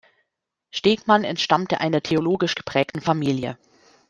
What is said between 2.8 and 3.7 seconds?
Familie.